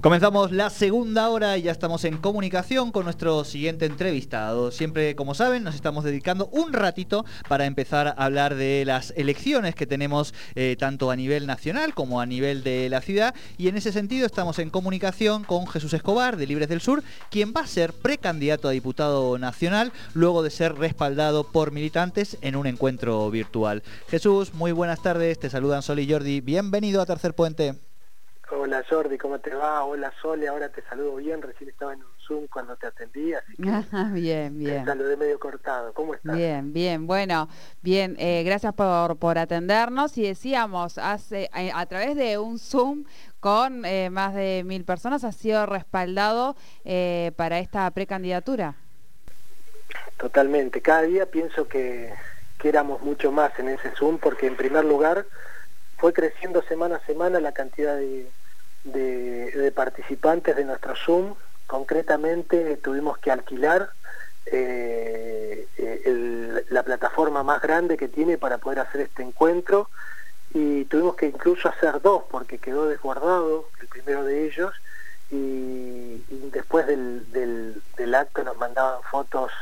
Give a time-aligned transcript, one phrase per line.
[0.00, 4.70] Comenzamos la segunda hora y ya estamos en comunicación con nuestro siguiente entrevistado.
[4.70, 9.74] Siempre, como saben, nos estamos dedicando un ratito para empezar a hablar de las elecciones
[9.74, 13.34] que tenemos eh, tanto a nivel nacional como a nivel de la ciudad.
[13.58, 17.52] Y en ese sentido estamos en comunicación con Jesús Escobar de Libres del Sur, quien
[17.54, 22.66] va a ser precandidato a diputado nacional luego de ser respaldado por militantes en un
[22.66, 23.82] encuentro virtual.
[24.08, 25.38] Jesús, muy buenas tardes.
[25.38, 26.40] Te saludan Sol y Jordi.
[26.40, 27.89] Bienvenido a Tercer Puente.
[28.52, 29.84] Hola Jordi, ¿cómo te va?
[29.84, 33.54] Hola Sole, ahora te saludo bien, recién estaba en un Zoom cuando te atendí, así
[33.54, 33.70] que
[34.12, 34.80] bien, bien.
[34.80, 35.92] te saludé medio cortado.
[35.92, 36.36] ¿Cómo estás?
[36.36, 37.48] Bien, bien, bueno,
[37.80, 43.04] bien, eh, gracias por, por atendernos y decíamos, hace eh, a través de un Zoom
[43.38, 46.56] con eh, más de mil personas ha sido respaldado
[47.36, 48.74] para esta precandidatura.
[50.16, 52.12] Totalmente, cada día pienso que,
[52.58, 55.24] que éramos mucho más en ese Zoom porque en primer lugar
[55.98, 58.28] fue creciendo semana a semana la cantidad de
[59.60, 61.34] de, participantes de nuestro Zoom.
[61.66, 63.90] Concretamente tuvimos que alquilar
[64.46, 69.88] eh, eh, la plataforma más grande que tiene para poder hacer este encuentro
[70.52, 74.72] y tuvimos que incluso hacer dos porque quedó desguardado el primero de ellos
[75.30, 77.30] y, después del,
[77.96, 79.52] del, acto nos mandaban fotos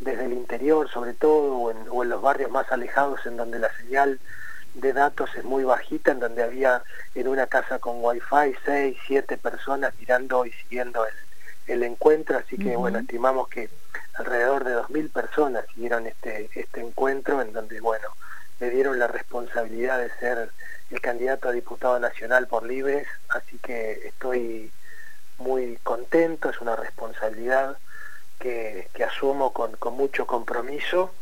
[0.00, 3.60] desde el interior sobre todo o en, o en los barrios más alejados en donde
[3.60, 4.18] la señal
[4.74, 6.82] de datos es muy bajita, en donde había
[7.14, 11.12] en una casa con wifi seis, siete personas mirando y siguiendo el,
[11.66, 13.68] el encuentro, así que bueno, estimamos que
[14.14, 18.08] alrededor de 2.000 personas siguieron este, este encuentro en donde bueno,
[18.60, 20.50] me dieron la responsabilidad de ser
[20.90, 24.70] el candidato a diputado nacional por Libres, así que estoy
[25.38, 27.78] muy contento, es una responsabilidad
[28.38, 31.12] que, que asumo con, con mucho compromiso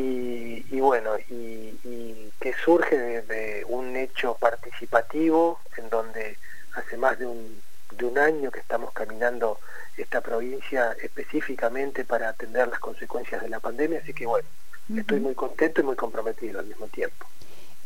[0.00, 6.38] y, bueno, y, que surge de, un hecho participativo en donde
[6.74, 9.58] hace más de un, de un año que estamos caminando
[9.96, 14.48] esta provincia específicamente para atender las consecuencias de la pandemia, así que bueno,
[14.96, 17.26] estoy muy contento y muy comprometido al mismo tiempo.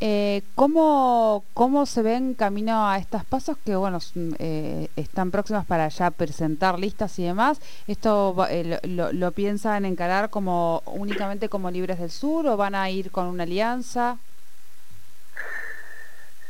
[0.04, 4.00] Eh, ¿cómo, ¿Cómo se ven camino a estas pasos que bueno
[4.40, 7.60] eh, están próximas para ya presentar listas y demás?
[7.86, 13.12] ¿Esto eh, lo, piensan encarar como únicamente como Libres del Sur o van a ir
[13.12, 14.18] con una alianza?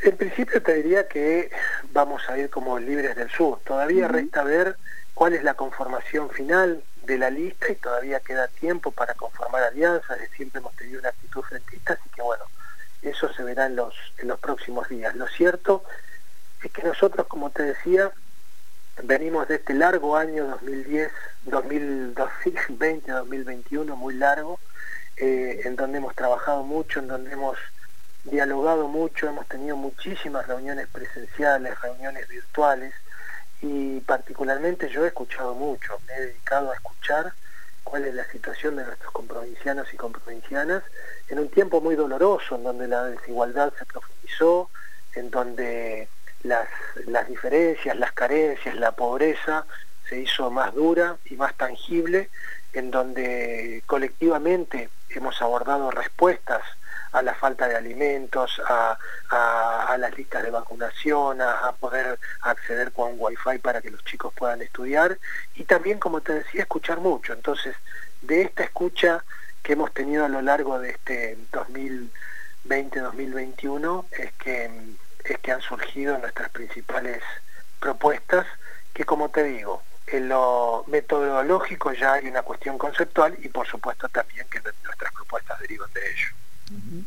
[0.02, 1.50] En principio te diría que
[1.92, 3.60] vamos a ir como Libres del Sur.
[3.66, 4.78] Todavía resta ver
[5.12, 10.18] cuál es la conformación final de la lista y todavía queda tiempo para conformar alianzas.
[10.34, 12.44] Siempre hemos tenido una actitud frentista, así que bueno,
[13.02, 15.14] eso se verá en los, en los próximos días.
[15.14, 15.84] Lo cierto
[16.62, 18.12] es que nosotros, como te decía,
[19.02, 21.10] venimos de este largo año 2010,
[21.44, 24.60] 2020, 2021, muy largo,
[25.16, 27.58] eh, en donde hemos trabajado mucho, en donde hemos
[28.24, 32.94] dialogado mucho, hemos tenido muchísimas reuniones presenciales, reuniones virtuales,
[33.60, 37.32] y particularmente yo he escuchado mucho, me he dedicado a escuchar
[37.84, 40.82] cuál es la situación de nuestros comprovincianos y comprovincianas
[41.28, 44.70] en un tiempo muy doloroso, en donde la desigualdad se profundizó,
[45.14, 46.08] en donde
[46.42, 46.68] las,
[47.06, 49.66] las diferencias, las carencias, la pobreza
[50.08, 52.30] se hizo más dura y más tangible,
[52.72, 56.62] en donde colectivamente hemos abordado respuestas
[57.12, 58.98] a la falta de alimentos, a,
[59.98, 65.18] las listas de vacunación, a, poder acceder con wifi para que los chicos puedan estudiar
[65.54, 67.34] y también, como te decía, escuchar mucho.
[67.34, 67.76] Entonces,
[68.22, 69.22] de esta escucha
[69.62, 74.70] que hemos tenido a lo largo de este 2020-2021 es que,
[75.24, 77.22] es que han surgido nuestras principales
[77.78, 78.46] propuestas
[78.94, 84.08] que, como te digo, en lo metodológico ya hay una cuestión conceptual y por supuesto
[84.08, 86.28] también que nuestras propuestas derivan de ello.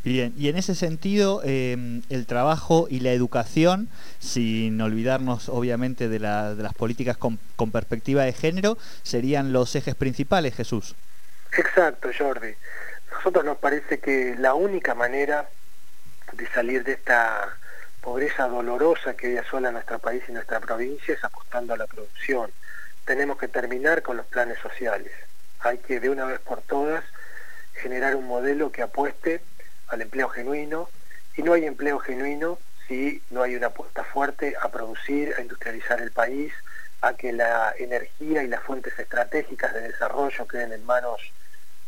[0.06, 3.90] Bien, y en ese sentido, em, el trabajo y la educación,
[4.20, 7.40] sin olvidarnos obviamente de, las políticas con,
[7.72, 10.96] perspectiva de género, serían los ejes principales, Jesús.
[11.58, 12.54] Exacto, Jordi.
[13.14, 15.50] Nosotros nos parece que la única manera
[16.34, 17.58] de salir de esta
[18.00, 22.52] pobreza dolorosa que hoy asola nuestro país y nuestra provincia es apostando a la producción.
[23.06, 25.12] Tenemos que terminar con los planes sociales.
[25.62, 27.04] Hay que de una vez por todas
[27.74, 29.42] generar un modelo que apueste
[29.88, 30.90] al empleo genuino
[31.36, 36.02] y no hay empleo genuino si no hay una apuesta fuerte a producir, a industrializar
[36.02, 36.54] el país,
[37.02, 41.22] a que la energía y las fuentes estratégicas de desarrollo queden en manos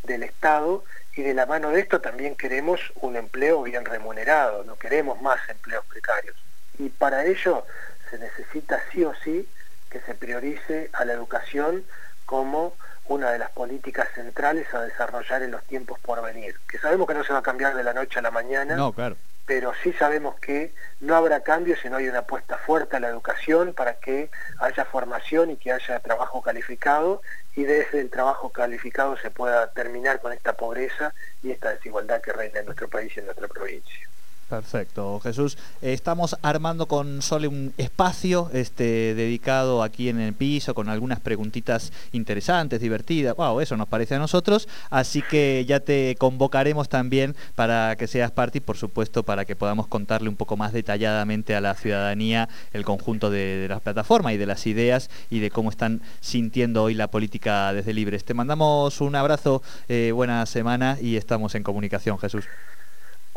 [0.04, 0.84] del Estado
[1.16, 5.40] y de la mano de esto también queremos un empleo bien remunerado, no queremos más
[5.50, 6.36] empleos precarios.
[6.78, 7.66] Y para ello
[8.10, 9.48] se necesita sí o sí
[9.90, 11.84] que se priorice a la educación
[12.28, 12.76] como
[13.08, 17.14] una de las políticas centrales a desarrollar en los tiempos por venir, que sabemos que
[17.14, 19.16] no se va a cambiar de la noche a la mañana, no, claro.
[19.46, 23.08] pero sí sabemos que no habrá cambio si no hay una apuesta fuerte a la
[23.08, 24.30] educación para que
[24.60, 27.22] haya formación y que haya trabajo calificado
[27.56, 32.34] y desde el trabajo calificado se pueda terminar con esta pobreza y esta desigualdad que
[32.34, 34.10] reina en nuestro país y en nuestra provincia.
[34.50, 35.58] Perfecto, Jesús.
[35.82, 41.92] Estamos armando con Sole un espacio este, dedicado aquí en el piso con algunas preguntitas
[42.14, 43.36] interesantes, divertidas.
[43.36, 44.70] Wow, eso nos parece a nosotros.
[44.90, 49.58] Así que ya te convocaremos también para que seas parte y, por supuesto, para que
[49.58, 54.38] podamos contarle un poco más detalladamente a la ciudadanía el conjunto de, las plataformas y
[54.38, 58.24] de las ideas y de cómo están sintiendo hoy la política desde Libres.
[58.24, 62.46] Te mandamos un abrazo, eh, buena semana y estamos en comunicación, Jesús.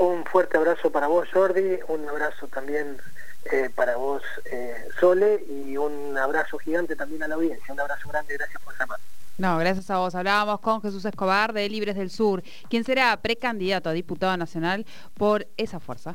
[0.00, 2.96] Un fuerte abrazo para vos, Jordi, un abrazo también
[3.52, 7.70] eh, para vos, eh, Sole, y un abrazo gigante también a la audiencia.
[7.70, 8.98] Un abrazo grande, gracias por llamar.
[9.36, 10.14] No, gracias a vos.
[10.14, 14.86] Hablábamos con Jesús Escobar de Libres del Sur, quien será precandidato a diputado nacional
[15.18, 16.14] por esa fuerza.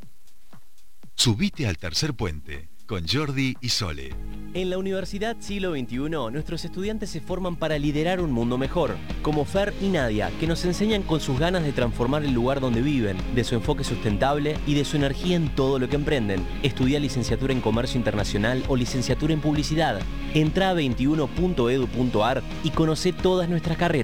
[1.14, 4.14] Subite al tercer puente con Jordi y Sole.
[4.54, 5.98] En la Universidad Siglo XXI,
[6.32, 10.64] nuestros estudiantes se forman para liderar un mundo mejor, como Fer y Nadia, que nos
[10.64, 14.74] enseñan con sus ganas de transformar el lugar donde viven, de su enfoque sustentable y
[14.76, 16.48] de su energía en todo lo que emprenden.
[16.64, 20.00] Estudia licenciatura en Comercio Internacional o licenciatura en Publicidad.
[20.34, 24.04] Entra a 21.edu.ar y conoce todas nuestras carreras.